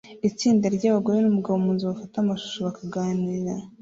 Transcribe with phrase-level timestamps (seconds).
[0.29, 3.53] Itsinda ryabagore numugabo munzu bafata amashusho bakaganira